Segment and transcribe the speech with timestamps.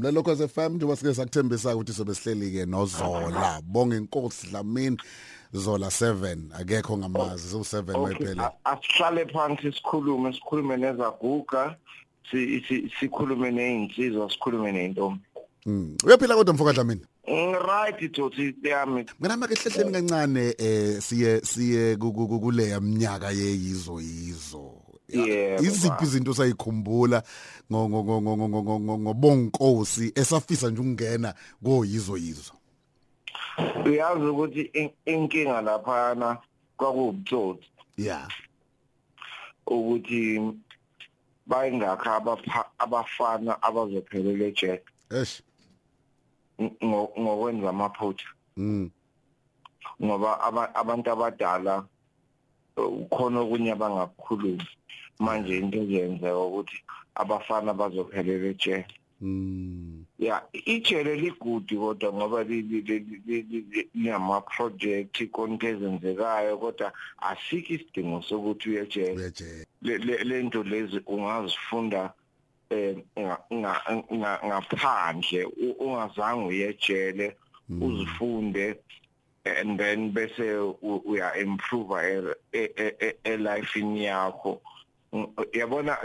[0.00, 3.62] Lelokho FM njengoba sike sakuthembisa ukuthi sobe sihleli ke noZola.
[3.64, 4.96] Bonge inkosi Dlamini.
[5.54, 7.48] Zola 7 akekho ngamazi.
[7.48, 11.76] So 7 mayiphele asihlale phansi sikhulume sikhulume nezaguga
[13.00, 15.20] sikhulume nezinsizwa sikhulume nentombi
[15.66, 15.96] Mm.
[16.04, 17.00] Uyaphila kodwa mfoka Dlamini?
[17.26, 19.04] Right dothi yami.
[19.20, 24.85] Nginama ke hlehleni kancane eh siye siye kule yaminyaka yeyizo yizo.
[25.08, 27.22] Iziphi izinto sayikhumbula
[29.02, 31.34] ngobonkosi esafisa nje ukungena
[31.64, 32.52] koyizo yizo.
[33.84, 36.38] Uyazi ukuthi inkinga laphana
[36.76, 37.68] kwakuwubutsotsi.
[37.96, 38.28] Yeah.
[39.66, 40.40] Ukuthi
[41.46, 42.22] bayingakha
[42.78, 44.82] abafana abazophelela ejele.
[45.10, 45.42] Eish.
[47.18, 48.26] ngokwenza amaphutha.
[48.56, 48.90] Mm.
[50.02, 50.40] Ngoba
[50.74, 51.84] abantu abadala
[52.76, 54.64] ukhona okunye abangakukhuluma.
[55.18, 56.76] Manje into ezenzeka ukuthi
[57.14, 58.86] abafana bazophelela ejele
[59.20, 62.44] mm ya ijele ligudi kodwa ngoba
[63.94, 66.92] linama project konke ezenzekayo kodwa
[67.28, 69.32] asikho isidingo sokuthi uyejele
[69.82, 72.12] uyejele lento lezi ungazifunda
[72.70, 72.96] eh
[74.48, 75.44] ngaphandle
[75.84, 77.36] ungazange uyejele
[77.68, 77.82] mm.
[77.82, 78.76] uzifunde
[79.44, 80.48] and then bese
[80.82, 84.60] uya improve e, e, e life yakho
[85.52, 85.96] yabona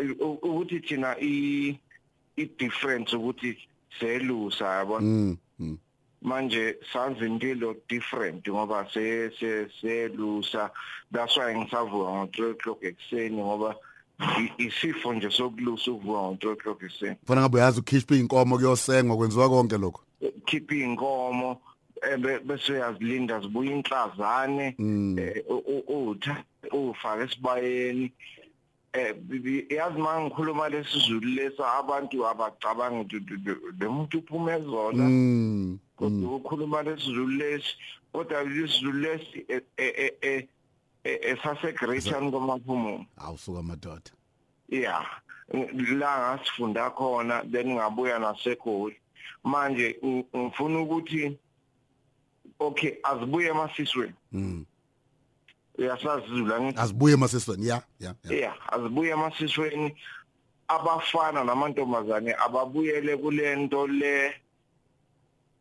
[0.42, 1.80] ukuthi thina i
[2.38, 3.58] i difference ukuthi
[4.00, 5.78] selusa yabona mm, mm.
[6.22, 9.32] manje sanze impilo different ngoba se
[9.82, 10.70] selusa
[11.12, 13.76] that's why ngisavuka ngo3 o'clock ekseni ngoba
[14.58, 19.78] isifo nje sokulusa ukuvuka ngo3 o'clock ekseni Fana ngabe uyazi ukhishpa inkomo kuyosengwa kwenziwa konke
[19.78, 20.02] lokho
[20.46, 21.62] khipha inkomo
[22.46, 25.18] bese uyazilinda zibuya inhlazane mm.
[25.88, 28.12] utha ufaka esibayeni
[28.94, 29.16] eh
[29.70, 33.06] yazi mangikhuluma lesizulu lesa abantu abacabanga
[33.80, 37.76] lemuntu uphuma ezona mm kodwa ukhuluma lesizulu lesi
[38.14, 39.46] kodwa lesizulu lesi
[41.04, 43.06] esase Greatan komaphumo.
[43.18, 44.12] Awusuka madoda
[44.70, 45.06] yeah
[45.54, 48.96] la ngasifunda khona then ngabuya naseGoli.
[49.44, 50.00] Manje
[50.36, 51.38] ngifuna ukuthi
[52.60, 54.14] okay azibuye emasisweni.
[55.84, 59.96] Uyasazizula ngithi azibuye emasisweni ya ya yeah azibuye emasisweni.
[60.68, 64.34] Abafana namantombazane ababuyele kulento le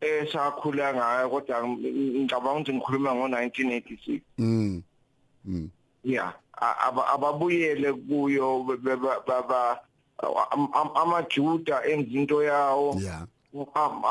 [0.00, 4.82] esakhula ngayo kodwa ngicabanga ukuthi ngikhuluma ngo1986 mm
[5.44, 5.70] mm.
[6.04, 6.34] Yeah
[7.14, 8.78] ababuyele kuyo
[9.26, 9.80] baba
[10.94, 13.26] amajuda enza into yawo yeah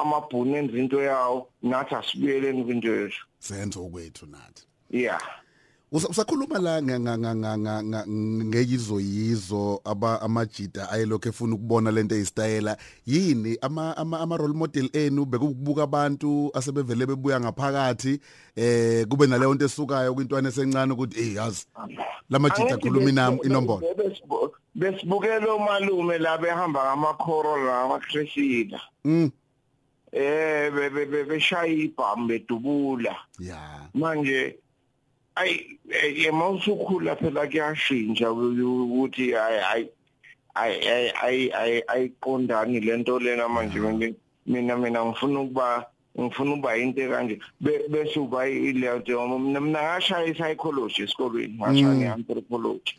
[0.02, 3.26] amabhunu enza into yawo nathi asibuyeleni kwinto yethu.
[3.40, 4.64] Senzo okwethu nathi.
[4.90, 5.22] Yeah
[5.92, 13.58] usakhuluma la ngeyizo yizo aba amajida ayelokho efuna ukubona lento eyistayela yini?
[13.62, 18.20] Ama ama role model enu bekubuka abantu asebevele bebuya ngaphakathi
[18.56, 21.66] eh kube naleyo nto esukayo kwintwana esencane ukuthi hey yazi
[22.30, 23.82] lamajida khuluma inami inombolo.
[24.76, 29.32] besibukela umalume la behamba ngamakhoro la ngamakreshila mm.
[30.12, 30.72] Eh
[31.28, 33.16] beshaya ibhamu bedubula.
[33.40, 34.60] Yeah manje
[35.40, 35.80] ayi
[36.16, 39.88] yema usukhula phela kuyashintsha ukuthi ayi
[40.56, 44.16] ayi ayi ayi ayiqondani lento lena manje.
[44.46, 45.86] Mina mina ngifuna ukuba
[46.20, 52.94] ngifuna ukuba into kanje bese uba ile nto mina mina ngashaya psychology esikolweni ngashaya neanthropology.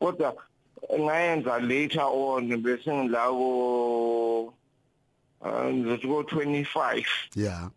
[0.00, 0.36] Kodwa
[1.00, 4.54] ngayenza later on bese ngilako
[5.46, 7.04] ngizothi ko 25
[7.36, 7.70] yeah.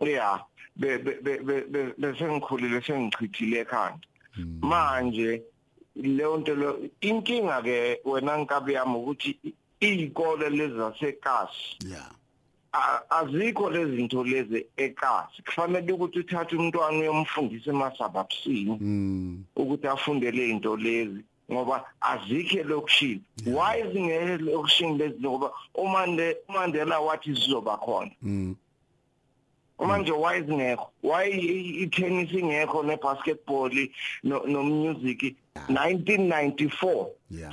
[0.00, 0.40] Yeah.
[0.76, 4.06] Bese ngikhulile sengichithile ekhanda.
[4.60, 5.42] Manje
[5.96, 6.70] leyo nto lo
[7.00, 9.30] inkinga ke wena nkabi yami ukuthi
[9.80, 12.10] izikole lezi zasekasi yeah
[13.10, 15.42] azikho lezi zinto lezi ekasi.
[15.42, 18.74] Kufanele ukuthi uthathe umntwana uyomfundisa emasababusini
[19.56, 21.20] ukuthi afundele izinto lezi
[21.52, 25.18] ngoba azikho lokushini why zingeke lokushini lezi?
[25.20, 28.10] Ngoba umande umandela wathi sizoba khona.
[29.78, 31.30] Manje why izingekho why
[31.82, 33.88] i-tennis ingekho ne-basketball
[34.22, 35.34] no-music
[35.68, 37.06] 1994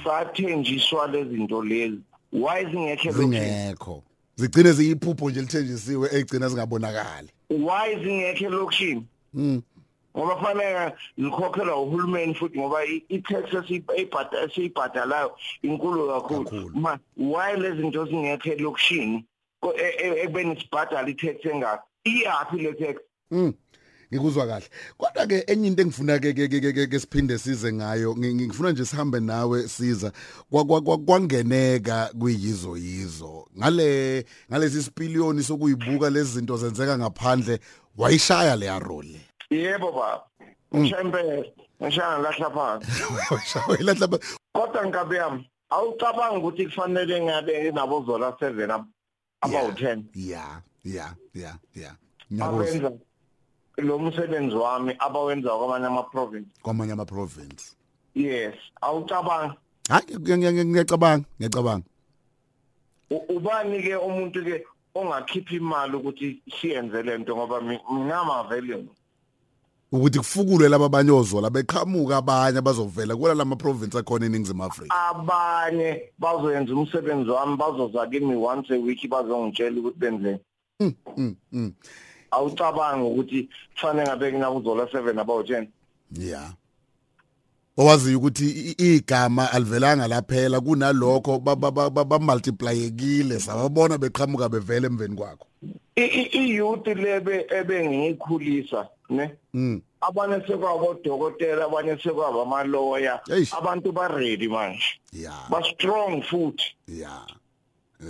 [0.04, 2.00] sathenjiswa lezi zinto lezi.
[2.34, 4.04] Why zingekho zingekho.
[4.36, 7.30] Zigcine ziyiphupho nje lithenjisiwe egcina zingabonakali.
[7.50, 9.62] Why zingekho lokushini mm
[10.18, 13.54] ngoba fanele likhokhelwa uhulumeni futhi ngoba i-tax
[14.44, 16.72] esiyibhadalayo inkulu kakhulu.
[16.74, 19.25] Ma why lezi zinto zingekho elokushini
[19.98, 23.00] ekubeni sibhadala i-tax engakho iyaphi le tax?
[23.32, 23.54] Mm.
[24.14, 24.70] Ngikuzwa kahle.
[24.98, 26.48] Kodwa ke enye into engifuna ke ke
[26.88, 30.12] ke siphinde size ngayo ngifuna nje sihambe nawe siza.
[30.52, 33.48] Kwangeneka kuyizo yizo.
[33.58, 37.60] Ngale ngalesi sipiliyoni sokuyibuka lezi zinto zenzeka ngaphandle
[37.98, 39.22] wayishaya leya role.
[39.50, 40.24] Yebo baba.
[40.76, 41.54] Ngishempele
[41.84, 42.88] ngishaya lahla phansi.
[43.32, 44.38] Wayishaya lahla phansi.
[44.54, 48.86] Kodwa nkabe yami awucabanga ukuthi kufanele ngabe nabo zola 7
[49.42, 50.62] about 10 yeah.
[50.84, 51.96] Yeah yeah yeah.
[52.40, 52.92] Abenza
[53.78, 57.76] lo msebenzi wami abawenza kwamanye ama province kwamanye ama province
[58.16, 59.56] yes awucabanga.
[59.90, 61.86] Hayi ngiyacabanga ngiyacabanga.
[63.30, 64.66] Ubani ke umuntu ke
[64.96, 68.88] ongakhipha imali ukuthi siyenze lento ngoba ngingama value
[69.92, 74.96] ukuthi kufukulwe laba abanyozola beqhamuka abanye bazovela kula lama province akhona eningizimu Afrika.
[75.10, 80.40] Abanye bazoyenza umsebenzi wami bazoza kimi once a week bazongitshela ukuthi benzeni
[80.84, 81.74] mm, mm, mm.
[82.32, 85.68] awucabanga ukuthi kufanele ngabe kunakuzola 7 about 10
[86.20, 86.54] yeah
[87.78, 95.48] owaziyo ukuthi igama alivelanga laphela kunalokho bamultiplyekile sababona beqhamuka bevele emveni kwakho.
[95.96, 99.36] I-youth lebe ebengiyikhulisa ne?
[99.54, 99.82] Mm.
[100.02, 103.22] Abanye sekwabo dokotela abanye sekwabo amaloya
[103.58, 105.00] abantu ba ready manje.
[105.12, 106.76] Yeah ba strong futhi.
[106.88, 107.26] Yeah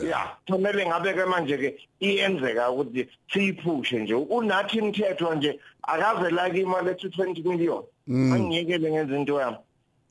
[0.03, 0.37] yeah.
[0.47, 4.13] Kumele ngabe ke manje ke iyenzeka ukuthi siyiphushe nje.
[4.13, 7.83] Unathi imithetho nje akaze la imali ethi 20 million.
[8.09, 9.57] Angiyekele ngenza into yami.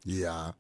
[0.05, 0.53] Yeah.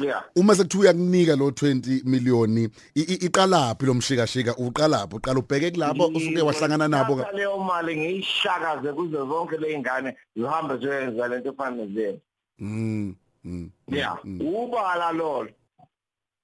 [0.00, 0.24] Yeah.
[0.36, 5.16] Uma sekuthiwa uyakunika lo 20 million iqalaphi lo mshika shika uqalaphi?
[5.16, 11.28] Uqala ubheke kulabo usuke wahlangana nabo leyo mali ngiyishakaze kuze zonke le ingane zihambe ziyenza
[11.28, 12.20] lento efana nezenzo
[12.58, 13.14] mm
[13.44, 14.18] mm yeah.
[14.24, 15.50] ubala lolo.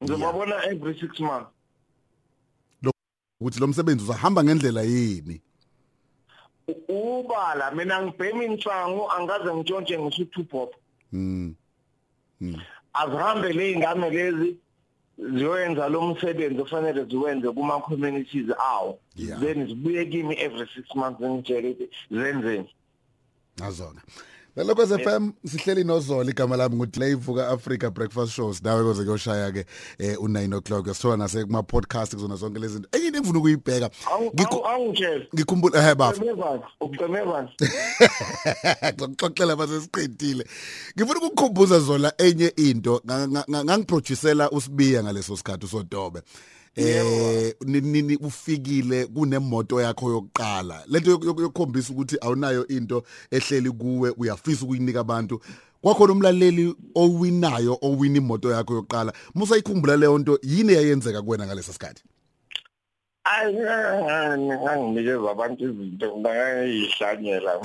[0.03, 1.50] Ngizobabona every 6 months.
[3.41, 5.41] Ukuthi lo msebenzi uzahamba ngendlela yini?
[6.89, 10.75] Ubala mina ngibhemi insangu angaze ngitshontshe ngisu pop
[11.13, 11.55] mm
[12.93, 14.57] azihambe le ingane lezi
[15.19, 18.99] ziyoyenza lo msebenzi ofanele ziwenze kuma communities awo
[19.41, 22.71] then zibuye kimi every 6 months ngitshela ukuthi zenzeni
[23.63, 24.01] azona.
[24.56, 28.62] Lelokho FM sihleli noZola igama lami nguthi Live Africa Breakfast Shows.
[28.62, 29.67] Nawe koze kuyoshaya ke
[29.99, 30.87] u9 o'clock.
[30.87, 32.88] Yasithola nase kuma podcast kuzona zonke lezi zinto.
[32.93, 33.91] Enye into engifuna ukuyibheka
[34.64, 36.25] awungitshela ngikhumbula eh bafo
[36.81, 37.49] uceme bani
[39.17, 40.44] xoxela basesiqedile
[40.99, 43.03] ngifuna ukukukhumbuza Zola enye into.
[43.06, 46.23] Ngangiproducela usibiya ngaleso sikhathi usodobe
[46.76, 50.84] eh nini ufikile kunemoto yakho yokuqala.
[50.87, 55.40] Lento yokukhombisa ukuthi awunayo into ehleli kuwe uyafisa ukuyinika abantu.
[55.82, 59.12] Kwakhona umlaleli owinayo owina imoto yakho yokuqala.
[59.34, 62.02] Musa ikhumbula leyo nto yini eyayenzeka kuwena ngalesa sikhathi?
[63.25, 67.61] Anginikeza abantu izinto bangayihlanyela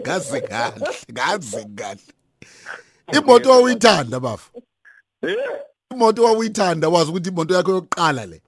[0.00, 2.12] ngazi kahle ngazi kahle.
[3.12, 4.62] Imoto owuyithanda bafu?
[5.22, 5.36] Eh
[5.92, 8.42] imoto wawuyithanda wazi ukuthi imoto yakho yokuqala le.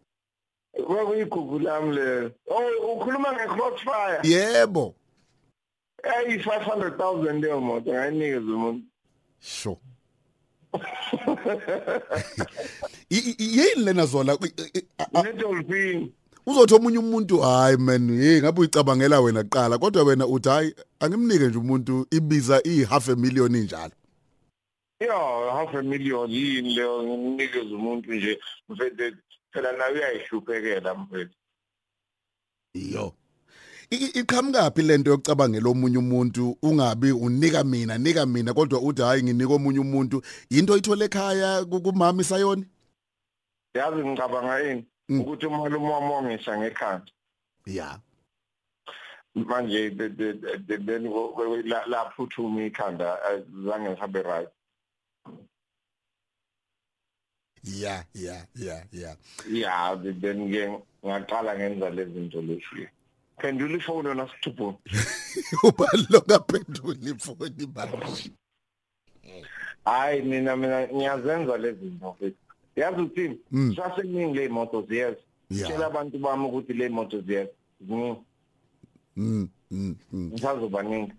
[0.87, 2.31] Kwakuyigugu lami le.
[2.47, 4.21] Oh ukhuluma nge-crossfire?
[4.23, 4.95] Yebo.
[6.03, 8.83] Ayi 500000 leyo moto ngayinikeza umuntu.
[9.41, 9.79] Sure
[13.11, 14.39] yini lena zola
[15.25, 16.13] nedolphin.
[16.47, 19.79] Uzothi omunye umuntu hayi man hey ngabe uyicabangela wena kuqala.
[19.79, 23.93] Kodwa wena uthi hayi angimnike nje umuntu ibiza i half a million injalo
[25.01, 29.17] Yeah, half a million yini leyo nginikeza umuntu nje mfethu
[29.53, 31.35] phela nawe uyayihluphekela mfethu.
[32.75, 33.15] Yo.
[33.91, 39.79] Iqhamukapi lento yokucabangela omunye umuntu ungabi unika mina nika mina kodwa uthi hayi nginika omunye
[39.79, 42.67] umuntu into oyithola ekhaya kumama sayoni?
[43.75, 47.13] Yazi ngicabanga yini ukuthi umalume wami wangisa ngekhanda.
[47.67, 47.99] Yeah.
[49.35, 51.11] manje then
[51.87, 53.19] laphuthuma ikhanda
[53.65, 54.49] zange ngihambe right
[57.65, 59.17] yeah yeah yeah yeah.
[59.49, 60.69] Yeah then ke
[61.05, 62.89] ngaqala ngenza lezi zinto lesi
[63.41, 64.79] phendula ifoni yona sithupho.
[65.69, 68.31] Ubalo ngaphendula ifoni manje.
[69.85, 72.37] Hayi mina mina ngiyazenza lezi zinto mfethu
[72.77, 73.39] yazi uthini
[73.77, 75.17] sasekuningi le moto ziyeza.
[75.53, 77.53] Tshela abantu bami ukuthi le moto ziyeza.
[77.81, 78.21] Ziningi
[79.17, 81.13] mm mm ngisazobaningi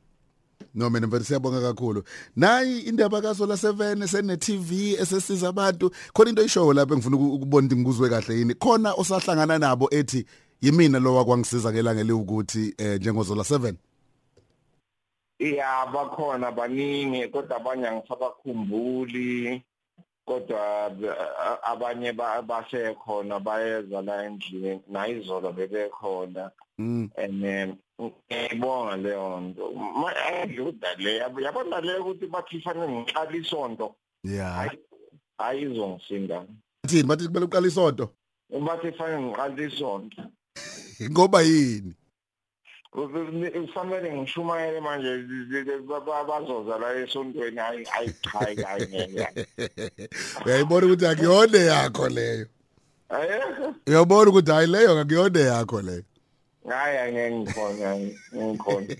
[0.73, 2.03] No mina mfethu siyabonga kakhulu.
[2.35, 5.91] Nayi indaba kaZola 7 sene TV esesiza abantu.
[6.13, 8.53] Khona into ishow lapha engifuna ukubona ukuthi ngikuzwe kahle yini.
[8.55, 10.25] Khona osahlangana nabo ethi
[10.61, 13.73] yimina lo wakwangisiza ngelanga lewukuthi eh njengoZola 7.
[15.39, 19.63] Yeah bakhona baningi kodwa abanye angisabakhumbuli.
[20.25, 27.09] kodwa eh, abanye ba- basekhona bayeza la endlini nayizolo bebekhona Mm.
[27.17, 29.63] and ngiyibonga leyo nto
[30.27, 34.55] ayidluda le yabona le ukuthi bathi fanele ngiqala isonto Yeah.
[34.55, 34.79] hayi
[35.37, 36.45] hayi izongisinda
[36.87, 38.09] Thini bathi kumele uqala isonto?
[38.49, 40.21] bathi fanele ngiqala isonto
[41.11, 41.93] Ngoba yini?
[42.91, 45.11] kufanele ngishumayele manje
[45.87, 49.45] ba- ba- bazoza la esontweni hayi hayi cha hayi ngeke
[50.45, 52.47] Uyayibona ukuthi akuyona yakho leyo.
[53.87, 56.03] Uyabona ukuthi hayi leyo akuyona yakho leyo.
[56.73, 57.95] Angeke ngikhona
[58.35, 58.95] ngikhona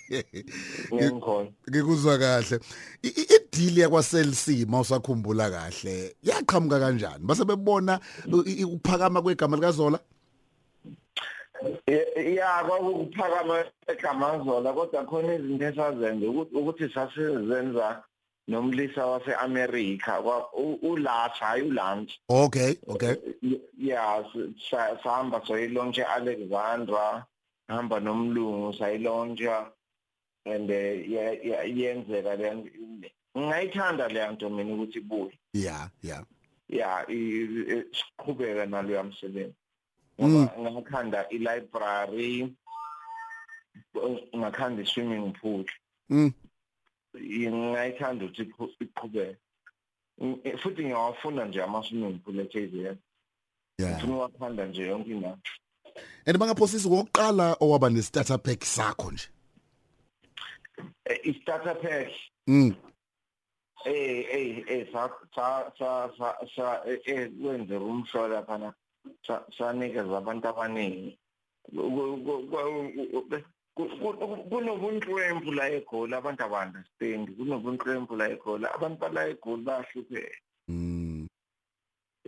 [0.94, 2.60] ngikhona Ngikuzwa kahle.
[3.04, 6.16] Ideal yakwaSell C mawusakhumbula kahle.
[6.24, 7.26] Yaqhamuka kanjani?
[7.26, 8.00] Base bebona
[8.32, 10.00] ukuphakama kwegama likaZola?
[12.36, 16.28] ya kwakuphakama egamazola kodwa khona izinto esazenza
[16.60, 18.04] ukuthi sasizenza
[18.48, 20.22] nomlisa waseAmerica
[20.82, 23.16] ulatha hayi ulunch Okay, okay.
[24.70, 27.26] sa- sahamba soyilontshe Alexandra
[27.68, 29.72] hamba nomlungu sayilontsha
[30.46, 32.72] and eh, ya- ya- yenzeka le
[33.38, 35.40] ngayithanda le nto mina ukuthi ibuye.
[35.54, 36.24] Yeah, yeah.
[36.70, 39.56] ya i- i- siqhubeke naloya msebenzi.
[40.22, 42.54] Ngoba ngakhanda i-library
[44.36, 45.66] ngakhanda i-swimming pool.
[46.10, 46.32] Mm.
[47.16, 49.38] ngayithanda ukuthi iqhu- iqhubeke.
[50.18, 52.98] Mm, eh, futhi ngiyawafunda nje ama-swimming pool e-KZN
[53.80, 53.92] Yeah.
[53.92, 55.38] ngifuna uwakhanda nje yonke indawo
[56.28, 59.28] And bangaphosisi kokuqala owaba ne starter pack sakho nje.
[61.06, 62.10] Eh, i-starter pack.
[62.48, 62.76] Mm.
[63.86, 66.10] eh eh eh sa sa sa
[66.56, 68.74] sa eh, eh wenze umhlola phana
[69.28, 71.18] sa- sanikeza abantu abaningi.
[71.70, 73.42] Ku- ku- ku-
[73.76, 78.66] ku- ku- kunobunhlwempu la eGoli abantu abanderstand kunobunhlwempu la eGoli.
[78.74, 81.28] Abantu bala eGoli bahlupheka Mm.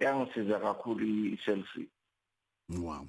[0.02, 1.88] yangisiza kakhulu i-selfie
[2.70, 3.08] Wow.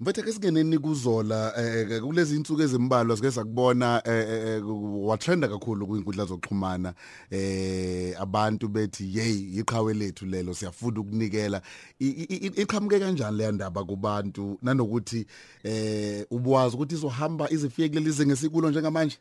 [0.00, 4.62] Mfethu ke singeneni kuzola eh kulezi insuku ezimbalwa sike sakubona eh
[5.06, 6.94] watrenda kakhulu kwinkundla zokuxhumana
[7.30, 11.62] eh abantu bethi hey iqhawe lethu lelo siyafunda ukunikela
[12.00, 15.26] I- i- i- iqhamuke kanjani le ndaba kubantu nanokuthi
[15.64, 19.18] eh ubwazi ukuthi izohamba izifike kulelize ngesikulo njengamanje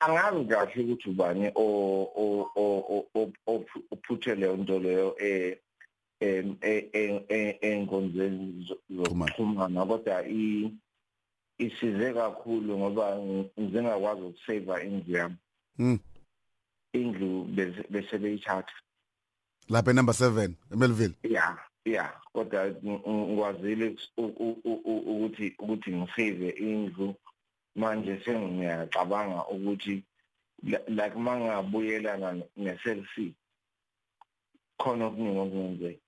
[0.00, 1.64] angazi kahle ukuthi ubani o
[2.16, 5.58] o o o- o uphuthe leyo nto leyo eh
[6.20, 6.56] em
[7.62, 9.32] enkonzeni Xhumana.
[9.32, 9.86] zokuxhumana.
[9.86, 10.70] kodwa i
[11.58, 13.16] isize kakhulu ngoba
[13.58, 15.36] ngizengakwazi ukusave indlu yami.
[15.78, 15.98] Mm.
[16.92, 17.44] indlu
[17.90, 18.72] bese- beyithatha.
[19.68, 21.14] Lapha number 7 eMelville?
[21.22, 22.12] Ya ya.
[22.32, 27.14] Kodwa ng- ng- ngikwazile ukuthi ukuthi ngisave indlu.
[27.76, 30.02] Manje sengiyacabanga ukuthi
[30.88, 33.32] like mangabuyelana ne-selfie
[34.78, 36.00] khona okuningi okungenzeka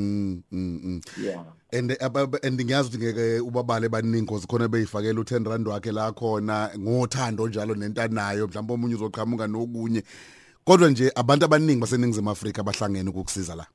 [0.00, 1.00] mm mm mm.
[1.24, 1.42] yeah.
[1.72, 6.12] And aba- and ngiyazi ukuthi ngeke ubabale baningi because khona beyifakela u10 rand wakhe la
[6.12, 10.02] khona ngothando njalo nentanayo mhlawumbe omunye uzoqhamuka nokunye.
[10.64, 13.66] Kodwa nje abantu abaningi baseningizimu Afrika bahlangene ukukusiza la.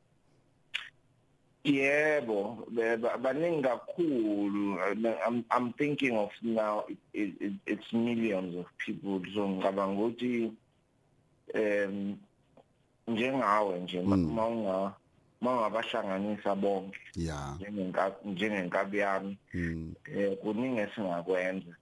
[1.63, 4.77] Yebo be- ba- baningi kakhulu.
[5.27, 9.19] I'm, i'm thinking of now it, it, it, it's millions of people.
[9.33, 10.51] So ngicabanga ukuthi
[11.55, 12.17] um
[13.07, 14.33] njengawe nje ma- Mm.
[14.33, 14.93] mawunga
[15.41, 16.99] mawungabahlanganisa bonke.
[17.15, 19.37] Yeah njengenkabi njengenkabi yami.
[19.53, 19.93] Mm.
[20.15, 21.75] eh kuningi esingakwenza.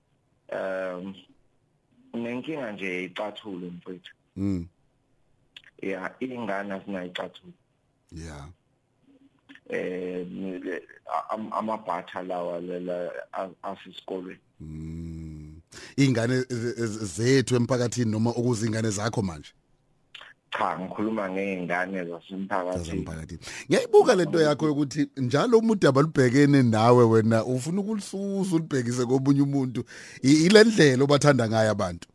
[0.52, 1.16] Um
[2.14, 4.12] nenkinga nje icathulo mfethu.
[4.36, 4.68] Mm.
[5.82, 7.54] ya ingane sinayicathula
[8.12, 8.48] yeah
[9.70, 10.28] eh
[11.52, 14.40] amabhatha lawa lela a- asesikolweni.
[14.60, 15.62] Mm.
[15.98, 16.42] ingane
[17.16, 19.52] zethu emphakathini noma okuzingane zakho manje?
[20.54, 23.06] Cha ngikhuluma ngey'ngane zasemphakathini.
[23.70, 29.84] Ngiyayibuka lento yakho yokuthi njalo umuntu abalubhekene nawe wena ufuna ukulisusa ulibhekise komunye umuntu.
[30.22, 32.08] I- ile ndlela obathanda ngayo abantu?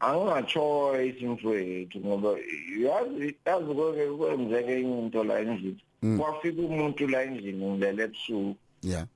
[0.00, 2.28] Angingatshoyo mfowethu ngoba
[2.78, 5.82] yazi yazi konke kwenzeke into la endlini.
[6.02, 6.18] Mm.
[6.18, 8.56] kwafika umuntu la endlini ngilele ebusuku.
[8.82, 9.06] Yeah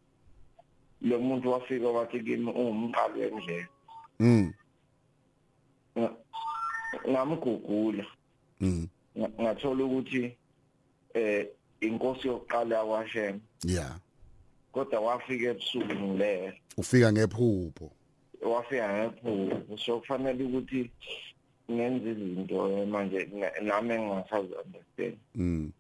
[1.02, 3.66] lo muntu wafika wathi kimi uwumqali wendlela.
[4.20, 4.52] Mm.
[5.98, 6.16] Nga-
[7.10, 8.04] ngamgugula.
[8.04, 8.13] Nga-
[9.40, 10.37] ngathola ukuthi
[11.14, 11.47] eh
[11.80, 13.99] inkosi yokuqala yakwashem yeah
[14.73, 17.90] kodwa wafika ebusuku ngilele ufika ngephupho.
[18.42, 19.78] Wafika ngephupho.
[19.78, 20.90] So kufanele ukuthi
[21.71, 25.73] ngenze izinto manje na- nami engingasazi understand mm.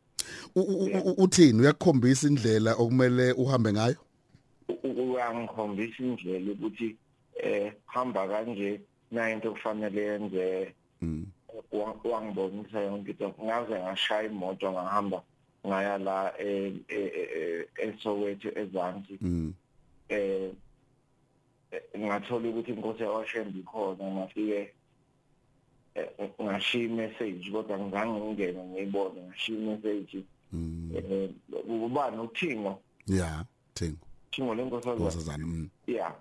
[1.16, 1.60] Uthini?
[1.60, 3.96] Uyakukhombisa indlela okumele uhambe ngayo?
[4.84, 6.96] Uyangikhombisa indlela ukuthi
[7.42, 10.74] eh hamba kanje nayo into kufanele yenze
[11.74, 11.80] mm.
[11.80, 15.22] wa- wangibonisa yonke into ngaze ngashaya imoto ngahamba
[15.66, 19.54] ngaya la e- e- e- eSoweto ezansi mm.
[20.08, 20.50] Eh
[21.98, 24.70] ngathola ukuthi inkosi yakwashembe ikhona ngafike
[26.42, 30.24] ngashiya imessage kodwa ngizange ngingene ngiyibone ngashiya imessage.
[30.52, 30.90] Mm.
[30.96, 31.30] Eh
[31.68, 33.98] ubani uthingo yeah thingo
[34.30, 35.68] thingo lenkosazana mm.
[35.86, 36.12] Eh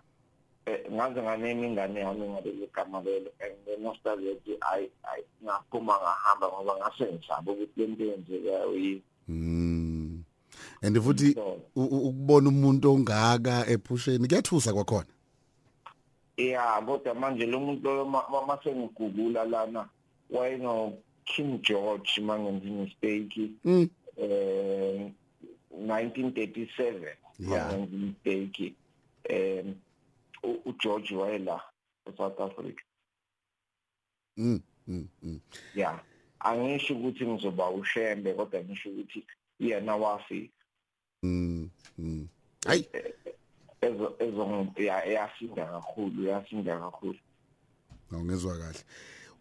[0.91, 6.47] ngaze nganene ingane yami ngaleli gama lelo and then after that i i ngaphuma ngahamba
[6.47, 10.23] ngoba ngase ngisaba ukuthi lento yenzekayo yini mm
[10.81, 15.07] and futhi So, u- u- ukubona umuntu ongaka ephusheni kuyathusa kwakhona?
[16.37, 19.89] Yeah kodwa manje lo muntu lo ma- ma- mase ngigugula lana
[20.29, 20.93] wayeno
[21.25, 25.11] King George mangenza mistake mm eh
[25.77, 27.71] 1937 Yeah.
[27.71, 28.73] mangenza mistake
[29.29, 29.75] um u-
[30.43, 31.61] uGeorge wayela
[32.05, 32.83] eSouth Africa.
[34.37, 35.39] Mm mm mm.
[35.75, 35.99] Yeah
[36.39, 39.27] angisho ukuthi ngizoba ushembe kodwa ngisho ukuthi
[39.59, 40.53] yena wafika
[41.23, 42.27] mm mm.
[42.65, 42.87] Hayi.
[43.81, 47.19] Ezo ezo ya- yasinda kakhulu yasinda kakhulu.
[48.11, 48.79] Awungezwa kahle.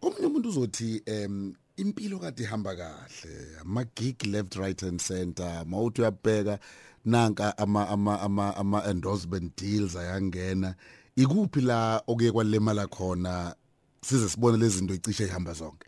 [0.01, 3.59] Omunye umuntu uzothi em impilo kade ihamba kahle.
[3.61, 6.59] Ama gig left right and center mawuthi uyabheka
[7.05, 10.75] nanka ama ama ama ama endorsement deals ayangena.
[11.15, 13.55] Ikuphi la okuye kwalemala khona?
[14.01, 15.87] Size sibone lezi zinto icishe ihamba zonke.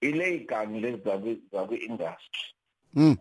[0.00, 1.02] Ile igangi lezi
[1.52, 2.40] zabe industry.
[2.94, 3.16] Mm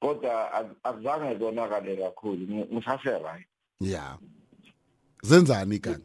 [0.00, 3.46] kodwa az- azange zonakale kakhulu Ngi- ngisase right.
[3.80, 4.18] Yeah
[5.22, 6.04] zenzani igangi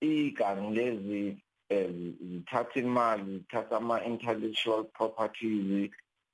[0.00, 1.36] igangi lezi
[1.70, 1.90] eh,
[2.30, 5.90] zithatha imali zithatha ama intellectual properties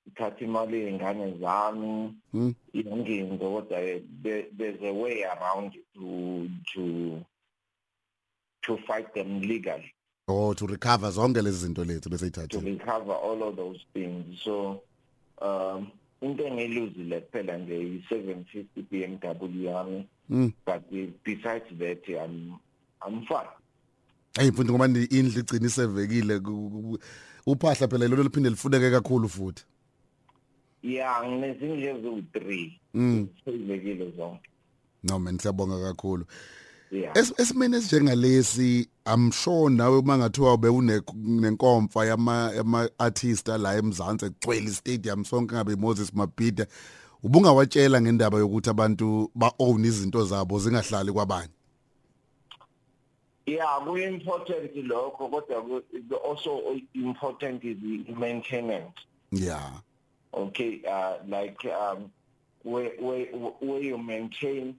[0.06, 2.54] zithatha imali yengane zami Mm.
[2.74, 3.78] yonke into kodwa
[4.22, 7.20] there- there's a way around to to
[8.62, 9.92] to fight them legally.
[10.28, 14.40] Or to recover zonke lezi zinto lethu bese to ithathe recover all of those things.
[14.42, 14.82] So
[15.40, 15.90] um
[16.20, 17.78] into engiluzile kuphela nje
[18.10, 20.06] i750 BMW yami.
[20.30, 20.82] Mm but
[21.24, 22.58] besides that i'm
[23.06, 23.48] i'm fine.
[24.36, 26.40] Hey mfundi ngoba indlu igcina isevekile
[27.46, 29.64] uphahla phela lelo liphinde lifuneke kakhulu futhi.
[30.82, 33.28] Yeah nginezinje eziwu-3 mm.
[33.44, 34.50] Seyivekile zonke.
[35.02, 36.24] No man siyabonga kakhulu.
[37.14, 45.24] Esimene esinjengalesi i'm sure nawe mangathiwa ube unenkomfa yama yama artist la eMzansi egcwele stadium
[45.24, 46.66] sonke ngabe Moses Mabhida
[47.22, 51.55] ubungawatshela ngendaba yokuthi abantu ba own izinto zabo zingahlali kwabanye.
[53.46, 55.80] Yeah ku-important lokho kodwa
[56.24, 58.94] also important is the maintenance
[59.32, 59.70] yeah.
[60.32, 62.10] Okay uh like um
[62.62, 63.26] where where
[63.60, 64.74] where you maintain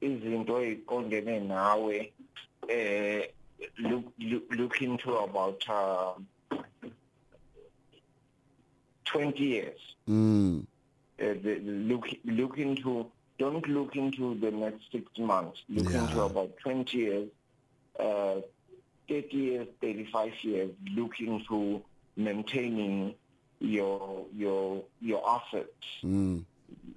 [0.00, 2.12] izinto eziqondene nawe
[2.68, 3.26] eh
[3.78, 6.12] look look, look into about uh,
[9.04, 9.80] 20 years.
[10.08, 10.62] Mm.
[11.20, 13.06] Uh, the, look look into
[13.38, 15.62] don't look into the next 6 months.
[15.68, 16.02] Look Yeah.
[16.04, 17.28] into about 20 years.
[17.98, 18.40] Uh
[19.08, 21.82] 30 years 35 years look into
[22.16, 23.14] maintaining
[23.60, 25.86] your your your assets.
[26.02, 26.44] Mm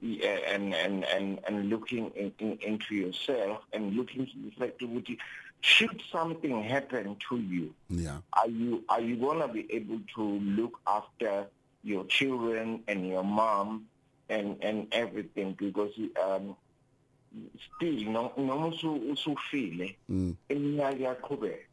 [0.01, 4.77] and and and and looking in, in, into yourself and looking to that
[5.61, 8.17] should something happen to you yeah.
[8.33, 11.45] are you are you going to be able to look after
[11.83, 13.85] your children and your mom
[14.29, 15.53] and and everything?
[15.53, 16.55] Because um
[17.75, 20.35] still no noma usu- usufile mm.
[20.49, 21.65] iminyaka iyaqhubeka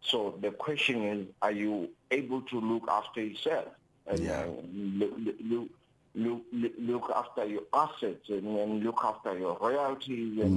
[0.00, 3.68] so the question is are you able to look after yourself?
[4.06, 4.42] And Yeah.
[4.42, 5.68] uh, look,
[6.14, 6.42] look,
[6.78, 10.54] look, after your assets and, and look after your royalties and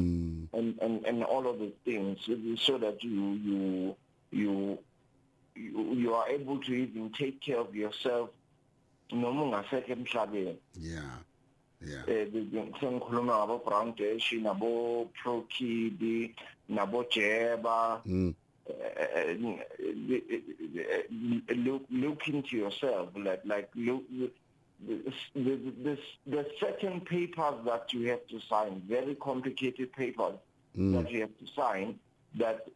[0.52, 0.58] mm.
[0.60, 2.20] and, and, and all of the things
[2.62, 3.96] so that you you
[4.32, 4.78] you
[5.56, 8.30] you, you are able to even take care of yourself
[9.12, 10.58] noma ungasekho emhlabeni.
[10.80, 11.18] Yeah.
[11.82, 12.28] Eh
[12.80, 16.36] sengikhuluma ngabo Brown Dash nabo Pro Kid
[16.70, 18.02] nabo Jeba.
[18.06, 18.36] Mm.
[18.70, 19.36] Eh,
[21.56, 24.04] look look into yourself like like look
[24.88, 25.02] the,
[25.34, 30.36] the, the, the certain papers that you have to sign very complicated papers
[30.78, 30.94] mm.
[30.94, 31.98] that you have to sign
[32.36, 32.68] that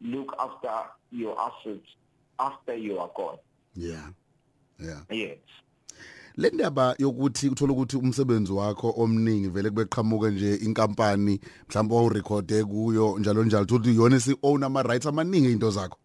[0.00, 1.86] look after your assets
[2.38, 3.38] after you are gone.
[3.74, 4.08] Yeah.
[4.78, 5.00] Yeah.
[5.10, 5.38] Yes.
[6.36, 13.18] Le ndaba yokuthi uthola ukuthi umsebenzi wakho omningi vele kubeqhamuke nje inkampani mhlawumbe owurecorde kuyo
[13.18, 13.64] njalo njalo.
[13.64, 15.98] Ukuthi yona isi own ama rights amaningi into zakho.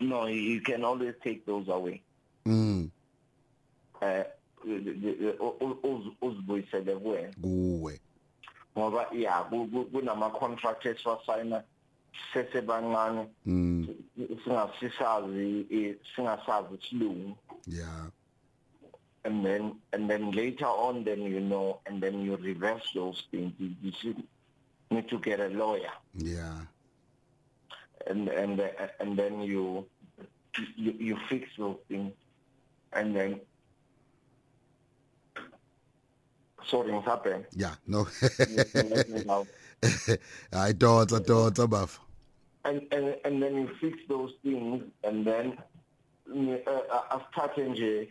[0.00, 2.02] No you can always take those away.
[2.46, 2.90] Mm.
[4.00, 4.24] Eh
[6.22, 8.00] uzibuyisele kuwena kuwe.
[8.78, 9.50] Ngoba yeah
[9.92, 11.62] kunama contracts esiwasayina
[12.32, 13.26] sesebancane.
[13.46, 13.88] Mm.
[14.44, 18.06] Singasisazi singasazi isilungu yeah.
[19.24, 23.52] And then and then later on then you know and then you reverse those things.
[23.58, 24.22] You, you should
[24.90, 25.92] need to get a lawyer.
[26.16, 26.58] Yeah.
[28.06, 28.60] And and
[29.00, 29.86] and then you
[30.76, 32.12] you, you fix those things.
[32.92, 33.40] And then
[36.66, 38.06] sorry ngisabheka yeah no.
[39.82, 39.90] And
[40.52, 41.98] hayi dotsa dotsa bafa
[42.64, 42.82] and
[43.24, 45.58] and then you fix those things and then
[47.10, 48.08] asithathe nje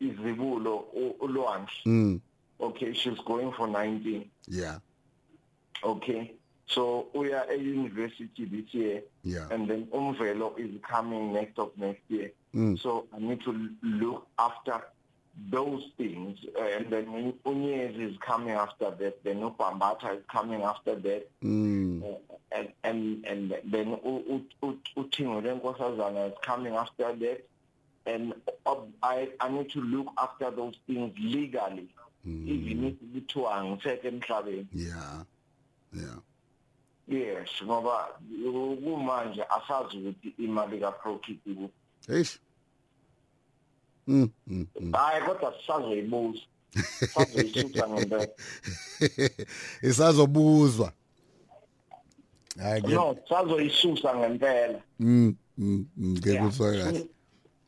[0.00, 0.76] izibulo
[1.20, 1.74] ulwandle.
[1.86, 2.20] Mm.
[2.60, 4.78] Okay she's going for 19 yeah.
[5.82, 6.32] Okay
[6.66, 9.48] so we are at university this year yeah.
[9.50, 12.30] and then umvelo is coming next of next year.
[12.54, 12.76] Mm.
[12.78, 13.52] so i need to
[13.82, 14.82] look after
[15.50, 20.96] those things uh, and then unyezi is coming after that then ubambata is coming after
[20.96, 21.28] that.
[21.42, 22.02] Mm.
[22.02, 22.16] Uh,
[22.52, 23.96] and and and then
[24.96, 27.44] uthingo lenkosazana is coming after that.
[28.14, 28.34] And
[29.02, 31.88] i i need to look after those things legally.
[32.24, 35.24] Even if kuthiwa ngisekho emhlabeni yeah.
[35.92, 36.18] Yeah.
[37.08, 38.08] Yes ngoba
[38.84, 41.70] kumanje asazi ukuthi imali kaprofit ku
[42.08, 42.38] eish.
[44.06, 44.92] Mm mm mm.
[44.92, 46.40] hayi kodwa sisazoyibuza.
[47.14, 48.28] Sazoyisusa ngempela.
[49.88, 50.92] Isazobuzwa.
[52.58, 54.82] Hayi no sazoyisusa ngempela.
[55.00, 57.06] Mm mm mm, kuzwa kahle.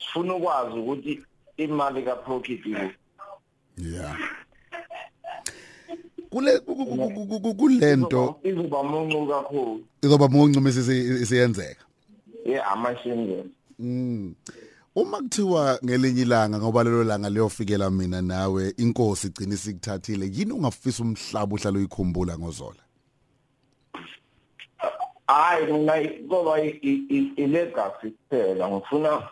[0.05, 1.23] Sifuna ukwazi ukuthi
[1.57, 2.91] imali kaprofit ku
[3.77, 4.17] yeah
[6.31, 11.85] kule ku- ku- ku- ku- ku- kulento izoba muncu kakhulu izoba muncumisa isiyenzeka
[12.45, 14.35] yeah amasingeni Mm.
[14.95, 21.03] Uma kuthiwa ngelinye ilanga ngoba lelo langa liyofikela mina nawe inkosi igcina isikuthathile yini ungafisa
[21.03, 22.83] umhlaba uhlala uyikhumbula ngozola
[25.27, 25.95] hayi mina
[26.27, 26.61] ngoba
[27.37, 29.29] ilegacy kuphela ngifuna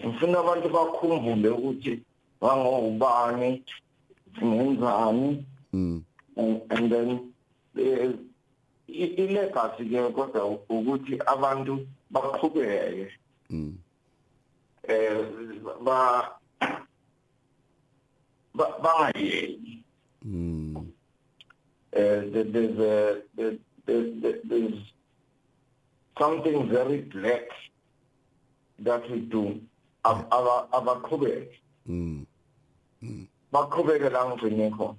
[0.00, 2.02] ngifuna abantu bakhumbule ukuthi
[2.40, 3.62] wangobani
[4.42, 6.02] ngenzani Mm.
[6.36, 7.32] and then
[7.76, 8.12] eh,
[8.88, 13.08] ilegacy ke kodwa ukuthi abantu baqhubeke.
[13.50, 13.76] Mm.
[14.88, 15.24] Eh
[15.84, 16.36] ba
[18.54, 19.82] ba- bangayeki.
[20.24, 20.86] Mm.
[21.92, 24.78] There- there's a there, there, there- there's
[26.18, 27.48] something very black
[28.78, 29.60] that we do.
[30.04, 31.58] Abaqhubeke.
[31.86, 32.26] Mm.
[33.52, 34.96] Baqhubeke la ngigcine khona.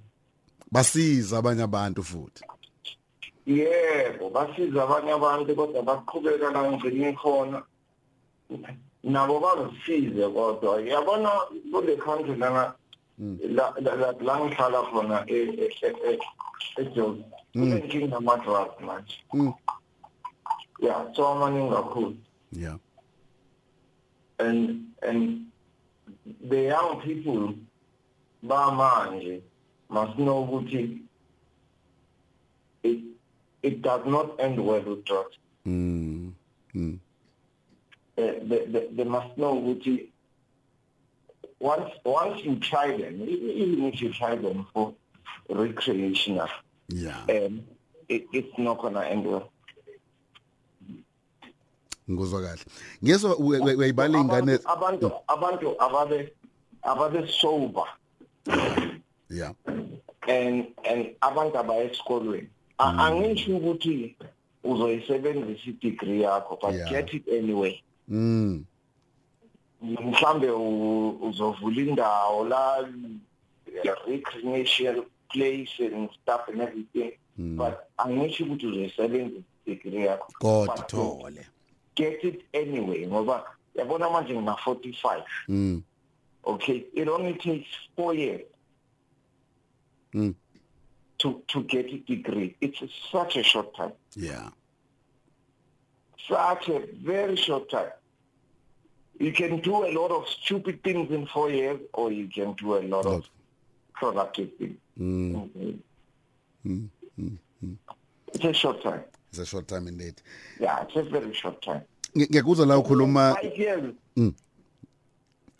[0.72, 2.44] Basiza abanye abantu futhi.
[3.46, 7.62] Yebo basiza abanye abantu kodwa baqhubeka la ngigcine khona.
[9.04, 10.80] Nabo bazisize kodwa.
[10.80, 11.30] Yabona
[11.72, 12.74] kule country lana
[13.18, 16.18] la la- la la ngihlala khona e- e- e- e-
[16.80, 19.14] eJozi kunenkinga ama-drugs manje.
[19.32, 19.52] Mm.
[20.80, 22.16] Yeah so amaningi kakhulu
[22.52, 22.76] yeah
[24.40, 25.46] and and
[26.48, 27.54] the young people
[28.44, 29.40] bamanje
[29.88, 31.00] must know ukuthi
[32.82, 33.00] it
[33.62, 35.36] it does not end well with drugs.
[35.66, 36.32] Mm
[36.74, 36.98] mm.
[38.16, 40.08] They, they, they must know ukuthi
[41.58, 44.94] once once you try them even if you try them for
[45.48, 46.48] recreational
[46.88, 47.22] yeah.
[47.28, 47.62] um
[48.08, 49.50] it, it's not gonna end well.
[52.10, 52.64] Ngizwa kahle.
[53.38, 56.32] We- uyayibala ingane abantu abantu ababe
[56.82, 57.84] ababe sober.
[59.30, 59.52] Yeah.
[60.28, 62.48] And and abantu abaya esikolweni.
[62.78, 64.16] A- angisho ukuthi
[64.64, 67.80] uzoyisebenzisa i-degree yakho but get it anyway.
[68.08, 68.64] Mm.
[69.82, 72.88] Mhlambe uzovula indawo la
[74.06, 80.32] recreational place and stuff and everything but angisho ukuthi uzoyisebenzisa i-degree yakho.
[80.38, 81.46] Kodwa thole
[81.94, 85.82] get it anyway ngoba yabona manje ngina 45 mm
[86.44, 88.42] okay it only takes 4 years
[90.14, 90.34] mm
[91.18, 94.50] to to get a degree it's such a short time yeah
[96.28, 97.92] such a very short time.
[99.20, 102.76] You can do a lot of stupid things in four years, or you can do
[102.76, 103.28] a lot of Lot.
[103.92, 104.78] productive things.
[104.98, 105.78] mm
[106.64, 106.88] Mhm.
[108.32, 109.04] It's a short time.
[109.34, 110.14] It's a short time indeed
[110.60, 111.80] Yeah, it's a very short time.
[112.16, 113.94] Ngi- ngiyakuzwa la ukhuluma Five years.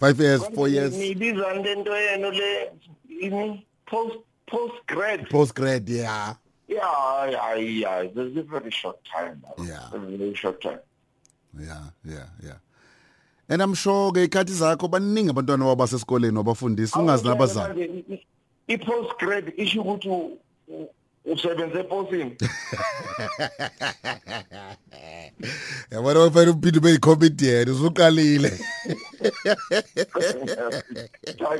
[0.00, 2.72] 5 years 4 years Nibiza lento yenu le
[3.20, 5.28] ini post post grad.
[5.28, 6.34] post grad yeah
[6.68, 8.04] Yeah, yeah, yeah.
[8.04, 9.42] It's a very short time.
[9.58, 9.84] Yeah.
[9.86, 10.78] It's a very short time.
[11.60, 12.56] yeah yeah yeah
[13.48, 18.04] and i'm sure ke ikhathi zakho baningi abantwana wabasesikoleni wabafundisi ungazi nabazali
[18.68, 20.88] I post grad isho ukuthi u- u-
[21.24, 22.36] usebenze eposini.
[25.90, 28.52] yabona wafana uphinde ube yi-comedian usuqalile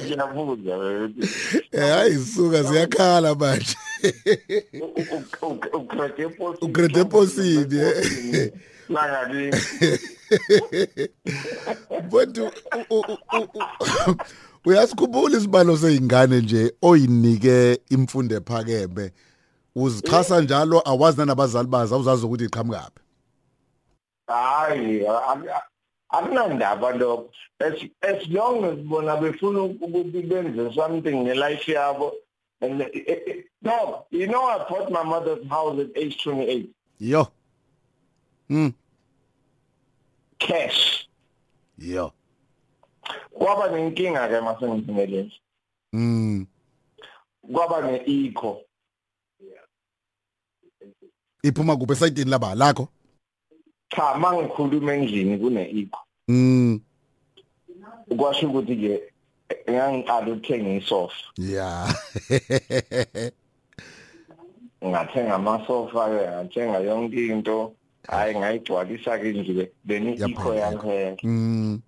[0.05, 0.74] ngiyabuza
[1.72, 3.77] Eh, hayi suka ziyakhala manje
[5.72, 8.53] ugrade posini Ugrade posini, eh.
[8.88, 9.50] langakini
[12.11, 12.38] but
[14.64, 19.11] uyasikhumbula isibalo seyingane nje oyinike imfundo ephakeme
[19.77, 23.01] uzixhasa njalo awazi nanabazali bazo awuzazi ukuthi iqhamukaphi
[24.27, 25.07] hayi
[26.09, 27.31] akunandaba lokho.
[27.61, 32.13] As as long as bona befuna ukuthi benze something ngelife yabo
[32.61, 37.29] and eh, eh, no you know i bought my mother's house at age 28 yo.
[38.51, 38.75] Mm
[40.39, 41.09] cash.
[41.79, 42.13] Yo.
[43.39, 45.33] Kwaba nenkinga ke masengithumelele
[45.93, 46.47] mm
[47.53, 48.61] kwaba ne-eco.
[51.44, 52.88] Iphuma kuphi esayidini laba lakho?
[53.88, 56.80] Cha mangikhuluma endlini kune-eco mm
[58.16, 59.00] kwasho ukuthi-ke
[59.70, 61.24] ngangiqala ukuthenga isofa.
[61.37, 61.88] Yeah
[64.85, 67.72] ngathenga amasofa-ke ngathenga yonke into.
[68.09, 70.61] Hhayi ngayigcwalisa-ke indlu-ke beni-eco Yapheleka.
[70.61, 71.80] yangihenga mm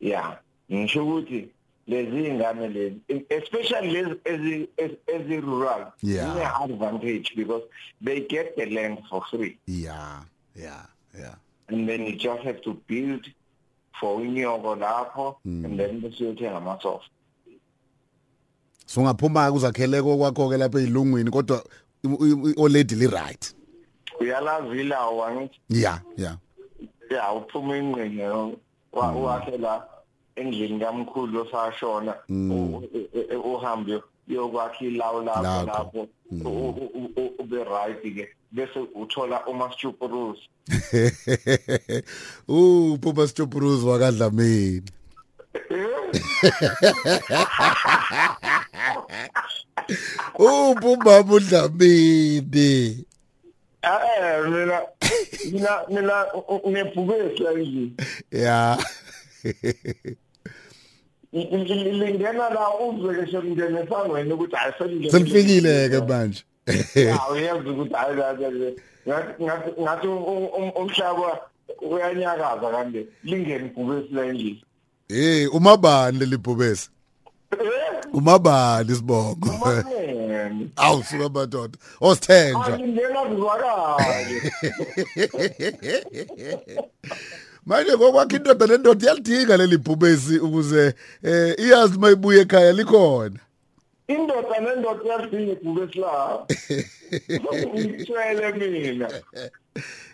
[0.00, 0.38] ya
[0.72, 1.48] ngisho ukuthi
[1.88, 6.34] lezi ingane lezi especially lezi ezi- ezi- ezi-rural Yeah.
[6.34, 7.64] zine-advantage because
[8.04, 9.58] they get the land for free.
[9.66, 10.22] Yeah
[10.56, 10.86] yeah
[11.18, 11.34] yeah.
[11.68, 13.26] And then you just have to build
[14.00, 17.04] for unyoko lapho and then bese uyothenga amasofa
[18.86, 21.64] sungaphuma kuzakhele kwakho ke lapha ezilungwini kodwa
[22.56, 23.54] olady li right
[24.20, 26.36] uyalazi ilawo angithi yeah yeah.
[27.10, 28.26] Ya uphuma ingqinge
[28.92, 29.86] wa- wakhe la.
[30.40, 35.42] Endlini kamkhulu osashona u- u- u- uhambe yokwakha ilawo lapho.
[35.42, 35.66] Lakho.
[35.66, 40.38] lapho u- u- u- u- ube right ke bese uthola umasitupurus
[42.48, 44.82] uh Papa Stopuruz wakadlamini
[50.38, 53.04] uh Papa udlamini
[53.82, 54.80] eh mina
[55.52, 56.26] mina mina
[56.68, 57.92] ngibhubesi la endlini.
[58.32, 58.78] Yeah
[61.32, 66.44] lingena la uzweke selingene esangweni ukuthi hayi selingene selifikile ke manje.
[66.94, 71.40] Ya uyazi ukuthi hayi la ngathi ngathi um- um- umhlaba
[71.82, 74.64] uyanyakaza kanti lingene ibhubesi la endlini
[75.08, 75.54] eh?
[75.54, 76.90] Umabani lelibhubesi
[78.12, 80.68] umabani sibongo Umanene.
[80.76, 81.78] awusuka madoda.
[82.00, 82.66] Osithenjwa.
[82.66, 84.36] Alingena kuzwakale.
[87.66, 93.38] manje ngokwakho indoda nendoda iyalidinga leli bhubesi ukuze eh iyazi mayibuye ekhaya likhona
[94.08, 96.46] Indoda nendoda yadinga ibhubesi la.
[97.74, 99.08] Ngitshele mina.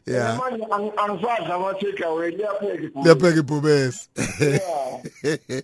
[0.06, 3.04] yeah Manje ang- angisadla ama take away liyapheka ibhubesi.
[3.04, 4.08] liyapheka ibhubesi
[4.40, 5.62] Yeah.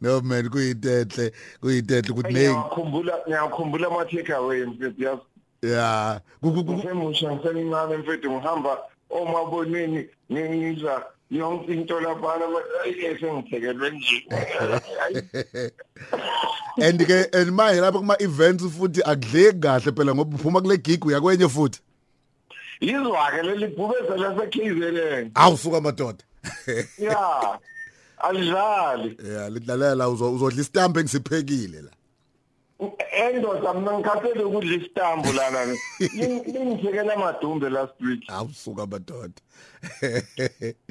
[0.00, 5.22] no man kuyintenhle kuyintenhle ukuthi nengi Ngiyakhumbula ngiyakhumbula ama take away mfethu yazi.
[5.62, 8.78] yeah Ku- ku- ku- Ngisemusha ngisemncane mfethu ngihamba
[9.10, 12.40] omabonini ngizwa yonke into lapha
[12.86, 14.26] esengiphekelwe nje.
[16.82, 21.04] and ke and manje lapha kuma events futhi akudleki kahle phela ngoba uphuma kule gig
[21.04, 21.80] uyakwenye futhi
[22.80, 25.30] Yizwa ke leli bhubesi lase KZN.
[25.34, 26.24] awusuka madoda
[26.98, 27.58] Yeah.
[28.24, 29.16] Alidlali.
[29.32, 31.90] yeah lidlalela uzo uzodla istamp engisiphekile la
[33.16, 35.64] Endoda mina ngikhathele ukudla isitambu lana.
[36.46, 38.22] Lingiphekela amadumbe last week.
[38.28, 39.34] awusuka madoda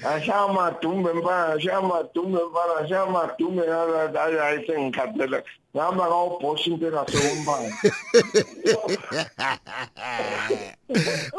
[0.03, 5.43] Ashaya amadumbe mfana, ashaya amadumbe mfana, ashaya amadumbe yala hayi hayi sengikhathele.
[5.75, 7.73] Ngihamba ngawubhosha impela sokumbani.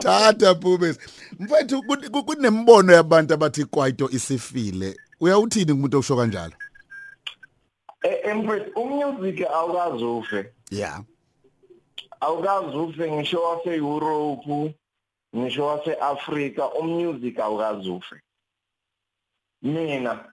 [0.00, 1.00] Tata bhubesi.
[1.40, 4.96] Mfethu kun- kun- kunembono yabantu abathi kwaito isifile.
[5.20, 6.52] Uyawuthini kumuntu okusho kanjalo?
[8.04, 10.52] Emfethu umusic awukazi ufe.
[10.70, 11.02] Yeah.
[12.20, 14.74] Awukazi ufe ngisho wase Europe,
[15.36, 18.16] ngisho wase Africa, umusic awukazi ufe.
[19.62, 20.24] Mina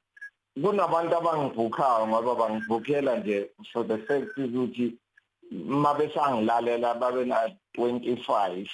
[0.61, 4.93] kunabantu abangibhukhayo ngoba bangibhukhela nje for the fact ukuthi
[5.51, 8.67] mabesangilalela babe na 25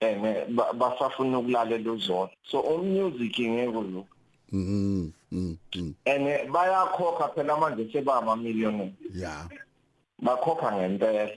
[0.00, 4.06] ene ba- basafuna ukulalela uzona so umusic ngeke lo
[4.52, 5.10] Mhm.
[5.34, 5.56] Mhm.
[5.76, 5.92] mhm.
[6.04, 9.48] ene bayakhokha phela manje sebama million Yeah.
[10.22, 11.30] bakhokha ngempela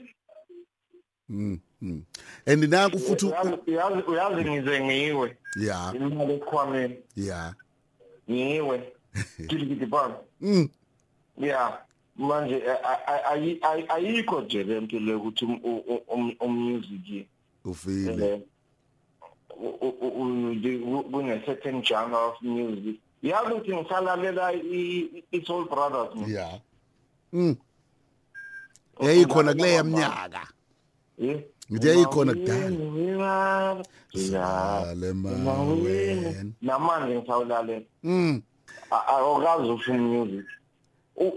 [1.28, 1.58] Mhm.
[1.82, 2.02] mhm.
[2.46, 7.54] And naku futhi Uyazi- uyazi uyazi ngize ngiwe yeah, imali ekhwameni yeah.
[8.30, 8.92] ngiwe
[9.48, 10.68] gidigidi bani Mm.
[11.38, 11.82] yeah
[12.16, 17.26] manje a- a- ayi- ayi- ayikho nje lento le ukuthi um- u- u- um- umusic
[17.64, 18.26] Ufile.
[18.34, 18.40] eh,
[21.10, 24.52] kune certain genre of music yazi ukuthi ngisalalela
[25.32, 26.60] i-soul brothers yeah.
[27.32, 27.56] Mm
[29.00, 30.48] yayikhona kuleya minyaka
[31.70, 33.84] ngithi yayikhona kudala
[34.30, 36.54] Sale maweni.
[36.62, 38.42] Namanje ngisawulalela mm.
[38.90, 40.46] Awukazi ufuna music.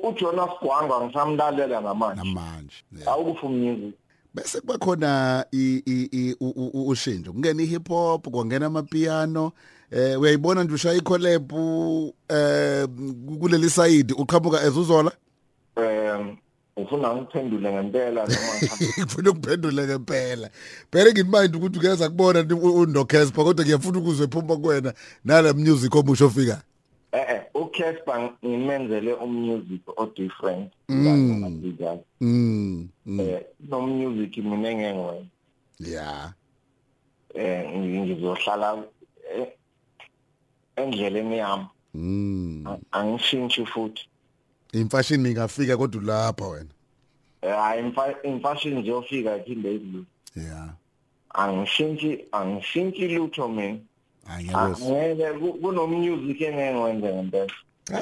[0.04, 2.24] uJonas Gwangwa ngisamlalela namanje.
[2.24, 3.96] Namanje awukufa music.
[4.34, 6.36] Bese kuba khona i
[6.74, 9.52] ushintsho kungena ihip hop kwangena amapiano.
[9.92, 11.52] Eh uyayibona nje ushaya icollab
[12.30, 12.88] eh
[13.40, 15.12] kuleli side uqhamuka ezuzola
[15.76, 16.38] um
[16.76, 18.54] ufuna ngiphendule ngempela noma
[19.00, 20.50] ngifuna ukuphendula ngempela.
[20.92, 24.94] Phela ngimind ukuthi ngeza kubona uNdokespa kodwa ngiyafuna ukuzwe phuma kuwena
[25.26, 26.62] nala music omusho ofika.
[27.12, 32.90] Eh eh uCasper ngimenzele umusic o different mm.
[33.20, 35.26] Eh no music mina engengwe.
[35.80, 36.34] Yeah
[37.36, 38.84] eh ngizohlala
[40.84, 44.08] endleleni yami mm angishintshi futhi.
[44.74, 46.70] Imfashion ingafika kodwa lapha wena?
[47.42, 50.70] Hayi imfashion nje ofika iphinde idlule yeah
[51.34, 53.78] angishintshi angishintshi lutho mina.
[54.28, 57.54] Angeke kuno music engengwenze ngempela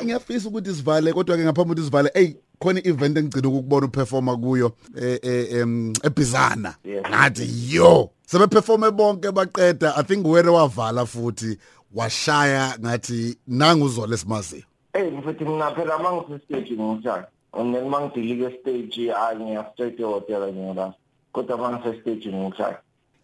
[0.03, 4.71] ngiyafisa ukuthi sivale kodwa ke ngaphambi ukuthi sivale hey khona i-event engigcina ukubona uperforma kuyo
[4.95, 6.75] em ebizana.
[7.09, 8.11] Ngathi yo!
[8.25, 9.97] Sebeperforme bonke baqeda.
[9.97, 11.57] I think wena wavala futhi.
[11.95, 19.13] Washaya ngathi nanguzole simaziyo hey mfethu mina phela mangise stage ngishaya and then mangidilike stage
[19.13, 20.93] anya straight hotel ngiyala
[21.31, 22.77] kodwa mangise stage ngishaya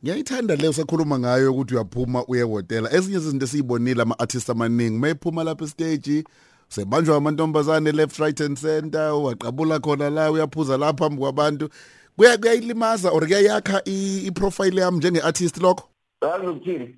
[0.04, 5.44] ngiyayithanda leyo sekhuluma ngayo ukuthi uyaphuma uye hotela ezinye izinto esiyibonile ama artists amaningi mayephuma
[5.44, 6.24] lapha stage
[6.70, 11.70] sebanjwa amantombazane left right and center waqabula khona la uyaphuza lapha phambi kwabantu.
[12.18, 15.90] Kuya kuyayilimaza or kuyayakha i-profile yami njenge artist lokho?
[16.28, 16.96] Yazi ukuthini?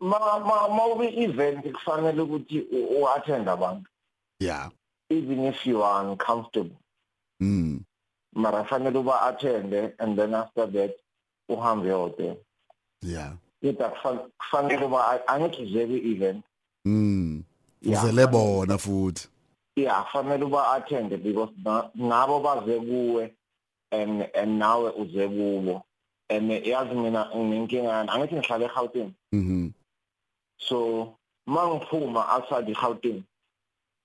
[0.00, 0.18] Ma
[0.68, 2.60] ma ube event kufanele ukuthi
[3.00, 3.90] u-attend abantu.
[4.40, 4.70] Yeah
[5.10, 6.76] even if you are uncomfortable.
[7.40, 7.84] Mm
[8.34, 10.94] mara fanele uba attend and then after that
[11.50, 12.36] uhambe hotel
[13.02, 13.90] yeah yeta
[14.38, 16.44] kufanele uba angikuzeke event
[16.84, 17.42] mm
[17.82, 19.28] uzele bona futhi.
[19.76, 21.52] Yeah fanele uba attend because
[21.94, 23.34] nabo baze kuwe
[23.90, 25.82] and and nawe uze kubo
[26.30, 29.12] and yazi mina nginenkinga angithi ngihlala eGauteng.
[29.32, 29.72] Mhm.
[30.58, 31.16] So
[31.48, 33.24] mangiphuma outside eGauteng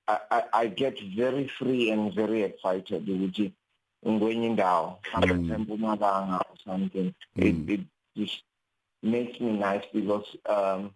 [0.08, 3.52] I, I I get very free and very excited ukuthi
[4.06, 5.00] ngikwenye indawo.
[5.04, 7.14] Mhlawumbe eMpumalanga or something.
[7.36, 7.82] It, it
[8.16, 8.44] just
[9.02, 10.92] makes me nice because um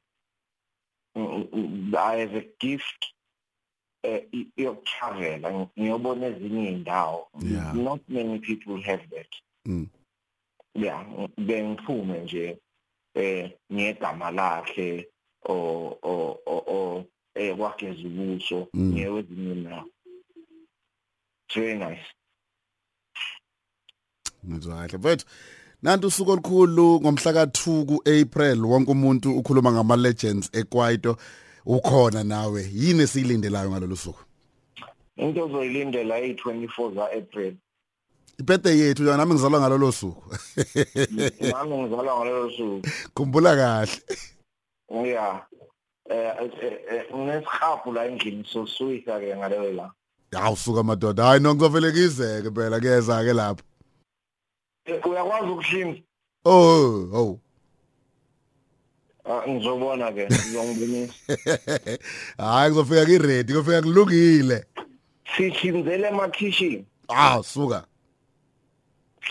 [1.16, 3.14] I have a gift
[4.04, 4.20] uh,
[4.58, 5.70] yokutravel.
[5.78, 7.28] Ngiyobona ezinye indawo
[7.74, 9.32] not many people have that.
[9.66, 9.88] Mm.
[10.78, 11.06] Yeah
[11.38, 12.58] bengiphume nje
[13.16, 15.08] eh ngegama lakhe
[15.50, 18.94] o o o eh kwageza ubuso Mm.
[18.94, 19.84] ngewezinye indawo
[21.56, 22.06] very nice.
[24.48, 24.98] Ngizwa kahle.
[24.98, 25.26] Mfethu
[25.82, 31.18] nanti usuku olukhulu ngomhla ka2 kuApril wonke umuntu ukhuluma ngama legends eKwaito
[31.66, 32.70] ukhona nawe.
[32.74, 34.20] Yini esiyilindelayo ngalolu suku?
[35.16, 37.56] Into ozoyilindela yi24 za April
[38.40, 40.24] ibirthday yethu nami ngizalwa ngalolu suku.
[41.52, 42.82] Nami ngizalwa ngalelo suku.
[43.16, 44.02] Khumbula kahle.
[44.90, 45.42] Yeah
[46.10, 49.92] eh ngineshafu la endlini so suika ke ngaleyo la.
[50.32, 51.24] Awusuka madoda.
[51.24, 53.64] Hayi no ngizovele ngizeke phela keza ke lapho
[55.06, 56.02] uyakwazi ukuhlinza
[56.46, 57.40] oh oh
[59.30, 61.14] Ah, ngizobona ke ngizongibonisa
[62.38, 64.66] hayi ngizofika ngiready ngofika kulungile.
[65.36, 66.86] Sihlinzele emakhishini.
[67.10, 67.84] Ah suka.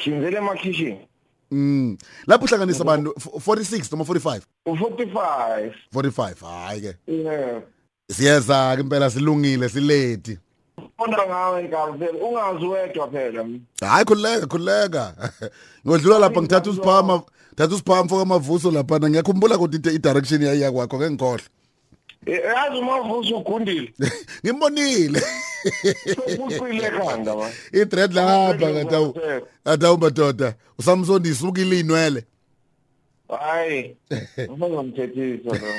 [0.02, 1.08] Hlinzele emakhishini
[1.50, 1.98] mm.
[2.26, 6.96] Lapho uhlanganisa abantu 46 noma 45 u45 45 hayi ke.
[7.06, 7.62] Yeah.
[8.10, 10.38] Siyeza ke impela silungile siledi
[10.98, 13.46] Funda ngawe Nkabi phela ungazi wedwa phela.
[13.80, 15.14] Hayi khuleka khuleka
[15.86, 17.22] ngodlula lapha ngithatha usiphama
[17.56, 21.44] thatha usiphama mfoka amavuso lapha ngiyakhumbula ukuthi i direction yayiya kwakho ke ngikhohle
[22.26, 23.94] yazi umavuso ugundile.
[24.44, 25.20] Ngimbonile.
[26.14, 29.14] Sokuqile ekhanda ba i thread lapha ngatawu
[29.64, 32.24] atawu madoda usamsondisa ukilinwele
[33.28, 33.96] hayi
[34.50, 35.72] ngizomthethisa lo.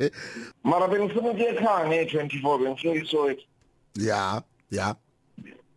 [0.64, 3.42] Mara bengifuna ukuya ekhaya nge24 bengifuna isoweto
[3.96, 4.94] ya ya.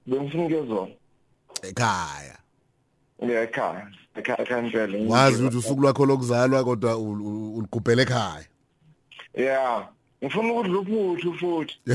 [0.08, 0.92] Bengifuna ukuyozona
[1.62, 2.38] ekhaya.
[3.30, 3.88] Ya ekhaya.
[4.16, 8.46] Ekhaya ekhaya wazi ukuthi usuku lwakho lokuzalwa kodwa uligubhele ekhaya.
[9.34, 9.90] Yeah
[10.24, 11.76] ngifuna ukudla uphuthu futhi.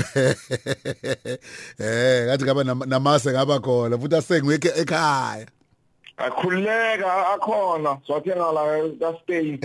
[1.78, 5.46] Eh ngathi ngaba namase ngaba khona futhi asengweke ekhaya.
[6.16, 8.62] Akhuleka akhona swathenga la
[9.00, 9.58] ka Spain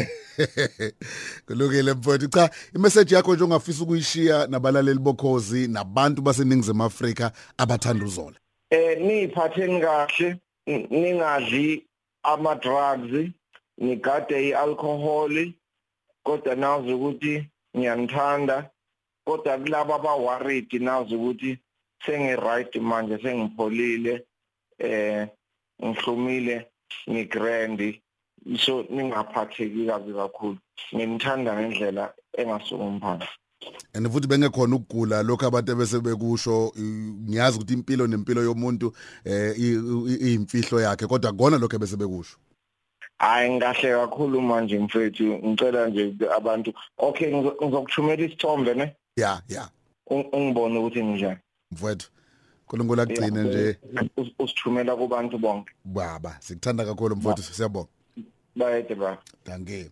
[1.47, 2.27] kulungile mfowethu.
[2.27, 8.35] Cha imessage yakho nje ongafisa ukuyishiya nabalaleli bokhozi nabantu baseningizimu Afrika abathanda uzola
[8.69, 10.37] eh niphatheni kahle
[10.67, 11.87] ningadli
[12.23, 13.31] ama drugs
[13.77, 15.53] nigade ialcohol
[16.23, 17.49] kodwa nazi ukuthi
[17.79, 18.69] ngiyanithanda
[19.25, 21.57] kodwa kulabo abaworried nazi ukuthi
[22.05, 24.25] sengi right manje sengipholile
[24.77, 25.27] eh
[25.85, 26.67] ngihlumile
[27.09, 28.01] ngigrandi
[28.63, 30.57] so ningaphatheki kabi kakhulu.
[30.95, 33.27] Nginithanda ngendlela engasukumphana
[33.93, 38.93] and futhi bengekhona ukugula lokho abantu bese bekusho ngiyazi ukuthi impilo nempilo yomuntu
[39.25, 42.37] eh iyimfihlo yakhe kodwa kona lokho bese bekusho.
[43.19, 45.23] Hayi ngahle kakhulu manje mfethu.
[45.23, 48.95] Ngicela nje abantu okay ngizokuthumela isithombe ne?
[49.15, 49.69] Ya ya.
[50.07, 51.37] Ungibone ukuthi njani
[51.71, 52.09] mfethu
[52.69, 53.79] uNkulunkulu agcine nje.
[54.39, 55.73] Usithumela kubantu bonke.
[55.85, 57.89] Baba sikuthanda kakhulu mfowethu siyabonga.
[58.55, 59.17] Bayede ba.
[59.45, 59.91] Danke.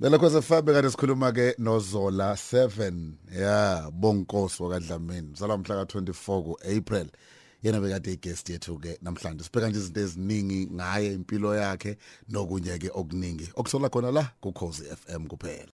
[0.00, 6.42] Bela khoze fabe kade sikhuluma ke noZola 7 ya bonkosi wakadlamini zalwa mhla ka 24
[6.42, 7.06] ku April
[7.62, 9.44] yena bekade guest yethu ke namhlanje.
[9.44, 11.96] Sibheka nje izinto eziningi ngaye impilo yakhe
[12.28, 13.48] nokunye ke okuningi.
[13.54, 15.70] Okusola khona la ku Khosi FM kuphela.